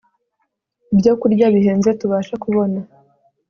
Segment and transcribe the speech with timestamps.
[0.93, 2.79] ibyokurya bihenze Tubasha kubona